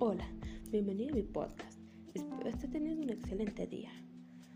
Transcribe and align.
Hola, 0.00 0.28
bienvenido 0.70 1.10
a 1.10 1.16
mi 1.16 1.24
podcast. 1.24 1.76
Espero 2.14 2.48
estés 2.48 2.70
teniendo 2.70 3.02
un 3.02 3.10
excelente 3.10 3.66
día. 3.66 3.90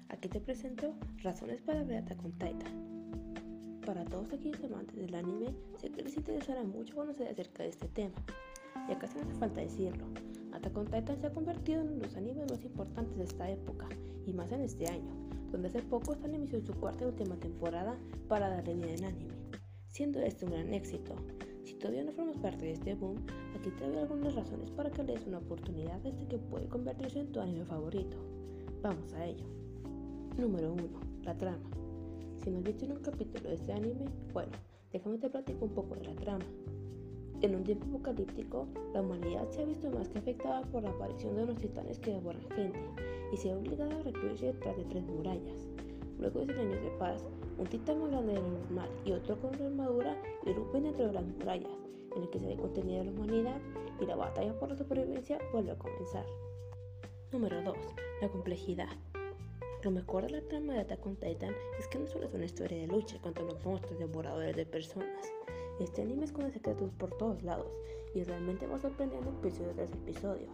Aquí 0.09 0.29
te 0.29 0.41
presento 0.41 0.95
razones 1.21 1.61
para 1.63 1.83
ver 1.83 1.97
Attack 1.97 2.25
on 2.25 2.31
Titan. 2.31 3.81
Para 3.85 4.05
todos 4.05 4.33
aquellos 4.33 4.63
amantes 4.63 4.95
del 4.95 5.13
anime, 5.17 5.53
sé 5.81 5.91
que 5.91 6.05
les 6.05 6.17
interesará 6.17 6.63
mucho 6.63 6.95
conocer 6.95 7.27
acerca 7.27 7.65
de 7.65 7.71
este 7.71 7.89
tema. 7.89 8.15
Ya 8.89 8.97
casi 9.01 9.17
no 9.17 9.23
hace 9.25 9.35
falta 9.35 9.61
decirlo, 9.61 10.07
Attack 10.53 10.77
on 10.77 10.87
Titan 10.87 11.21
se 11.21 11.27
ha 11.27 11.33
convertido 11.33 11.81
en 11.81 11.89
uno 11.89 11.97
de 11.97 12.07
los 12.07 12.17
animes 12.17 12.49
más 12.49 12.65
importantes 12.65 13.17
de 13.17 13.25
esta 13.25 13.51
época, 13.51 13.89
y 14.25 14.33
más 14.33 14.53
en 14.53 14.61
este 14.61 14.87
año, 14.87 15.13
donde 15.51 15.67
hace 15.67 15.83
poco 15.83 16.13
está 16.13 16.29
en 16.29 16.37
emisión 16.37 16.65
su 16.65 16.73
cuarta 16.75 17.03
y 17.03 17.09
última 17.09 17.35
temporada 17.35 17.99
para 18.29 18.49
darle 18.49 18.75
vida 18.75 18.93
en 18.93 19.05
anime, 19.07 19.35
siendo 19.91 20.21
este 20.21 20.45
un 20.45 20.53
gran 20.53 20.73
éxito. 20.73 21.17
Si 21.73 21.79
todavía 21.79 22.05
no 22.05 22.13
formas 22.13 22.37
parte 22.37 22.67
de 22.67 22.73
este 22.73 22.95
boom, 22.95 23.17
aquí 23.59 23.71
te 23.71 23.89
doy 23.89 23.97
algunas 23.97 24.35
razones 24.35 24.71
para 24.73 24.91
que 24.91 25.03
le 25.05 25.15
des 25.15 25.27
una 25.27 25.39
oportunidad 25.39 25.99
de 26.03 26.11
este 26.11 26.27
que 26.27 26.37
puede 26.37 26.69
convertirse 26.69 27.21
en 27.21 27.33
tu 27.33 27.41
anime 27.41 27.65
favorito. 27.65 28.19
Vamos 28.83 29.15
a 29.15 29.25
ello. 29.25 29.47
Número 30.37 30.75
1. 30.75 30.83
La 31.23 31.35
trama. 31.35 31.71
Si 32.45 32.51
no 32.51 32.59
has 32.59 32.65
visto 32.65 32.85
un 32.85 32.97
capítulo 32.97 33.49
de 33.49 33.55
este 33.55 33.73
anime, 33.73 34.05
bueno, 34.35 34.53
déjame 34.93 35.17
te 35.17 35.31
platico 35.31 35.65
un 35.65 35.71
poco 35.71 35.95
de 35.95 36.05
la 36.05 36.15
trama. 36.15 36.45
En 37.41 37.55
un 37.55 37.65
tiempo 37.65 37.87
apocalíptico, 37.87 38.69
la 38.93 39.01
humanidad 39.01 39.49
se 39.49 39.63
ha 39.63 39.65
visto 39.65 39.91
más 39.91 40.11
que 40.11 40.19
afectada 40.19 40.61
por 40.67 40.83
la 40.83 40.91
aparición 40.91 41.37
de 41.37 41.45
unos 41.45 41.57
titanes 41.57 41.99
que 41.99 42.13
devoran 42.13 42.43
gente 42.55 42.79
y 43.33 43.37
se 43.39 43.51
ha 43.51 43.57
obligado 43.57 43.93
a 43.93 44.03
recluirse 44.03 44.53
detrás 44.53 44.77
de 44.77 44.85
tres 44.85 45.05
murallas. 45.05 45.71
Luego 46.23 46.47
de 46.47 46.55
100 46.55 46.59
años 46.61 46.85
de 46.85 46.91
paz, 47.01 47.25
un 47.59 47.67
titán 47.67 48.01
más 48.01 48.13
grande 48.13 48.35
de 48.35 48.41
lo 48.41 48.49
normal 48.49 48.89
y 49.05 49.11
otro 49.11 49.37
con 49.41 49.57
una 49.57 49.67
armadura 49.67 50.23
irrumpen 50.47 50.85
dentro 50.85 51.09
de 51.09 51.13
las 51.15 51.25
murallas, 51.25 51.73
en 52.15 52.23
el 52.23 52.31
que 52.31 52.39
se 52.39 52.47
ve 52.47 52.57
contenida 52.57 53.03
la 53.03 53.11
humanidad 53.11 53.61
y 54.01 54.07
la 54.07 54.15
batalla 54.15 54.57
por 54.57 54.69
la 54.69 54.77
supervivencia 54.77 55.41
vuelve 55.53 55.73
a 55.73 55.79
comenzar. 55.79 56.25
Número 57.33 57.61
2. 57.63 57.77
La 58.21 58.29
complejidad. 58.29 58.91
Lo 59.83 59.91
mejor 59.91 60.23
de 60.23 60.31
la 60.31 60.43
trama 60.43 60.75
de 60.75 60.81
Attack 60.83 61.05
on 61.05 61.17
Titan 61.17 61.57
es 61.81 61.89
que 61.89 61.99
no 61.99 62.07
solo 62.07 62.27
es 62.27 62.35
una 62.35 62.45
historia 62.45 62.79
de 62.79 62.87
lucha 62.87 63.21
contra 63.21 63.43
los 63.43 63.65
monstruos 63.65 63.99
devoradores 63.99 64.55
de 64.55 64.65
personas. 64.65 65.27
Este 65.81 66.03
anime 66.03 66.27
esconde 66.27 66.53
secretos 66.53 66.93
por 66.93 67.19
todos 67.19 67.43
lados 67.43 67.67
y 68.15 68.23
realmente 68.23 68.69
va 68.69 68.79
sorprendiendo 68.79 69.29
episodio 69.31 69.73
tras 69.73 69.91
episodio. 69.91 70.47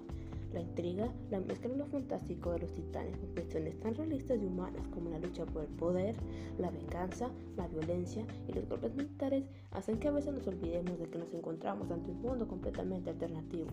La 0.53 0.61
intriga, 0.61 1.13
la 1.31 1.41
mezcla 1.41 1.71
de 1.71 1.77
lo 1.77 1.87
fantástico 1.87 2.53
de 2.53 2.61
los 2.61 2.73
titanes 2.73 3.17
con 3.19 3.29
cuestiones 3.35 3.79
tan 3.81 3.95
realistas 3.95 4.41
y 4.41 4.47
humanas 4.47 4.89
como 4.89 5.11
la 5.11 5.19
lucha 5.19 5.45
por 5.45 5.63
el 5.63 5.69
poder, 5.69 6.17
la 6.59 6.71
venganza, 6.71 7.31
la 7.57 7.69
violencia 7.69 8.27
y 8.49 8.53
los 8.53 8.67
golpes 8.69 8.95
militares 8.95 9.45
hacen 9.73 9.99
que 9.99 10.09
a 10.09 10.13
veces 10.13 10.33
nos 10.33 10.47
olvidemos 10.47 10.99
de 10.99 11.09
que 11.09 11.19
nos 11.19 11.35
encontramos 11.35 11.91
ante 11.91 12.11
un 12.11 12.23
mundo 12.23 12.49
completamente 12.49 13.11
alternativo. 13.11 13.71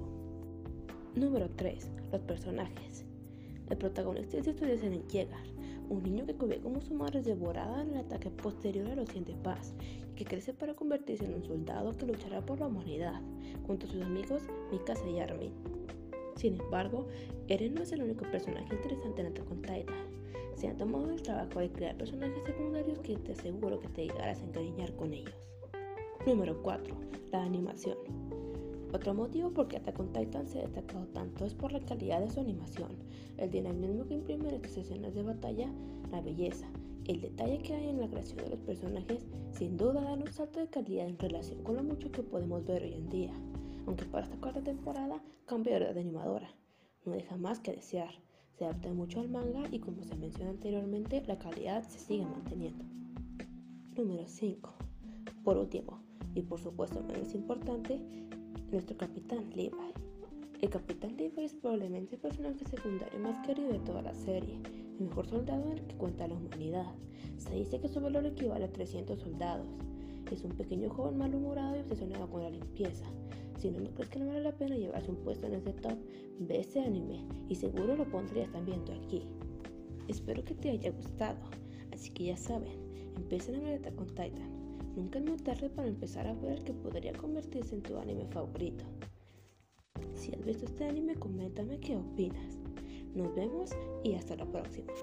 Número 1.15 1.49
3. 1.55 1.89
Los 2.11 2.21
personajes. 2.21 3.05
El 3.69 3.77
protagonista 3.77 4.37
de 4.37 4.51
es 4.51 4.83
Eren 4.83 5.07
Yeager, 5.07 5.55
un 5.89 6.03
niño 6.03 6.25
que 6.25 6.33
ve 6.45 6.59
como 6.59 6.81
su 6.81 6.93
madre 6.93 7.19
es 7.19 7.25
devorada 7.25 7.83
en 7.83 7.91
el 7.91 7.97
ataque 7.97 8.29
posterior 8.29 8.89
a 8.89 8.95
los 8.95 9.09
100 9.09 9.25
de 9.25 9.33
paz 9.35 9.73
y 10.11 10.15
que 10.15 10.25
crece 10.25 10.53
para 10.53 10.75
convertirse 10.75 11.25
en 11.25 11.35
un 11.35 11.43
soldado 11.43 11.95
que 11.97 12.05
luchará 12.05 12.45
por 12.45 12.59
la 12.59 12.67
humanidad, 12.67 13.21
junto 13.65 13.87
a 13.87 13.89
sus 13.89 14.01
amigos 14.01 14.43
Mikasa 14.71 15.07
y 15.09 15.19
Armin. 15.19 15.53
Sin 16.35 16.59
embargo, 16.59 17.07
Eren 17.47 17.75
no 17.75 17.83
es 17.83 17.91
el 17.93 18.03
único 18.03 18.29
personaje 18.29 18.75
interesante 18.75 19.21
en 19.21 19.27
Attack 19.27 19.51
on 19.51 19.61
Titan. 19.61 20.25
Se 20.55 20.67
ha 20.67 20.75
tomado 20.75 21.09
el 21.09 21.21
trabajo 21.21 21.59
de 21.59 21.71
crear 21.71 21.97
personajes 21.97 22.43
secundarios 22.45 22.99
que 22.99 23.15
te 23.17 23.31
aseguro 23.31 23.79
que 23.79 23.87
te 23.89 24.03
llegarás 24.03 24.41
a 24.41 24.45
encariñar 24.45 24.93
con 24.95 25.13
ellos. 25.13 25.35
Número 26.25 26.61
4. 26.61 26.93
La 27.31 27.43
animación. 27.43 27.97
Otro 28.93 29.13
motivo 29.13 29.51
por 29.51 29.67
qué 29.67 29.77
Attack 29.77 29.99
on 29.99 30.11
Titan 30.11 30.47
se 30.47 30.59
ha 30.59 30.63
destacado 30.63 31.05
tanto 31.07 31.45
es 31.45 31.53
por 31.53 31.71
la 31.71 31.79
calidad 31.81 32.21
de 32.21 32.31
su 32.31 32.39
animación, 32.39 32.91
el 33.37 33.51
dinamismo 33.51 34.05
que 34.05 34.13
imprime 34.13 34.49
en 34.49 34.55
estas 34.55 34.77
escenas 34.77 35.13
de 35.13 35.23
batalla, 35.23 35.69
la 36.11 36.21
belleza, 36.21 36.67
el 37.05 37.21
detalle 37.21 37.59
que 37.59 37.73
hay 37.73 37.89
en 37.89 37.99
la 37.99 38.07
creación 38.07 38.37
de 38.37 38.49
los 38.49 38.59
personajes, 38.59 39.25
sin 39.51 39.75
duda 39.75 40.01
dan 40.01 40.21
un 40.21 40.31
salto 40.31 40.59
de 40.59 40.67
calidad 40.67 41.07
en 41.07 41.19
relación 41.19 41.61
con 41.63 41.75
lo 41.75 41.83
mucho 41.83 42.11
que 42.11 42.23
podemos 42.23 42.65
ver 42.65 42.83
hoy 42.83 42.93
en 42.93 43.09
día 43.09 43.33
aunque 43.85 44.05
para 44.05 44.25
esta 44.25 44.37
cuarta 44.37 44.61
temporada 44.61 45.21
cambia 45.45 45.79
de 45.79 45.99
animadora. 45.99 46.49
No 47.05 47.13
deja 47.13 47.37
más 47.37 47.59
que 47.59 47.73
desear, 47.73 48.13
se 48.57 48.63
adapta 48.63 48.93
mucho 48.93 49.19
al 49.19 49.29
manga 49.29 49.63
y 49.69 49.79
como 49.79 50.03
se 50.03 50.15
menciona 50.15 50.51
anteriormente, 50.51 51.21
la 51.27 51.37
calidad 51.37 51.83
se 51.83 51.99
sigue 51.99 52.25
manteniendo. 52.25 52.85
Número 53.97 54.27
5. 54.27 54.73
Por 55.43 55.57
último, 55.57 56.01
y 56.35 56.41
por 56.41 56.59
supuesto 56.59 57.03
menos 57.03 57.33
importante, 57.35 57.99
nuestro 58.71 58.95
capitán 58.97 59.49
Levi. 59.55 59.75
El 60.61 60.69
capitán 60.69 61.17
Levi 61.17 61.43
es 61.43 61.53
probablemente 61.53 62.15
el 62.15 62.21
personaje 62.21 62.65
secundario 62.65 63.19
más 63.19 63.45
querido 63.45 63.73
de 63.73 63.79
toda 63.79 64.01
la 64.01 64.13
serie, 64.13 64.59
el 64.97 65.05
mejor 65.05 65.27
soldado 65.27 65.63
en 65.65 65.77
el 65.77 65.87
que 65.87 65.95
cuenta 65.95 66.27
la 66.27 66.35
humanidad. 66.35 66.95
Se 67.37 67.53
dice 67.53 67.79
que 67.81 67.89
su 67.89 67.99
valor 67.99 68.25
equivale 68.25 68.65
a 68.65 68.71
300 68.71 69.19
soldados. 69.19 69.67
Es 70.31 70.43
un 70.43 70.51
pequeño 70.51 70.89
joven 70.89 71.17
malhumorado 71.17 71.75
y 71.75 71.81
obsesionado 71.81 72.29
con 72.29 72.41
la 72.41 72.49
limpieza. 72.49 73.05
Si 73.65 73.71
no, 73.71 73.89
crees 73.95 74.09
que 74.11 74.19
no 74.19 74.27
vale 74.27 74.41
la 74.41 74.55
pena 74.55 74.75
llevarse 74.75 75.09
un 75.09 75.17
puesto 75.17 75.47
en 75.47 75.55
ese 75.55 75.73
top, 75.73 75.97
ve 76.37 76.59
ese 76.59 76.81
anime 76.81 77.25
y 77.49 77.55
seguro 77.55 77.95
lo 77.95 78.07
pondrías 78.07 78.51
también 78.51 78.85
tú 78.85 78.91
aquí. 78.91 79.23
Espero 80.07 80.43
que 80.43 80.53
te 80.53 80.69
haya 80.69 80.91
gustado, 80.91 81.39
así 81.91 82.11
que 82.11 82.25
ya 82.25 82.37
saben, 82.37 82.77
empiecen 83.15 83.55
a 83.55 83.63
ver 83.63 83.95
con 83.95 84.05
Titan. 84.05 84.77
Nunca 84.95 85.17
es 85.17 85.25
muy 85.25 85.37
tarde 85.37 85.71
para 85.71 85.87
empezar 85.87 86.27
a 86.27 86.35
ver 86.35 86.63
que 86.63 86.73
podría 86.73 87.13
convertirse 87.13 87.73
en 87.73 87.81
tu 87.81 87.97
anime 87.97 88.27
favorito. 88.27 88.85
Si 90.13 90.31
has 90.31 90.45
visto 90.45 90.65
este 90.65 90.85
anime, 90.85 91.15
coméntame 91.15 91.79
qué 91.79 91.95
opinas. 91.95 92.59
Nos 93.15 93.33
vemos 93.33 93.71
y 94.03 94.13
hasta 94.13 94.35
la 94.35 94.45
próxima. 94.45 94.93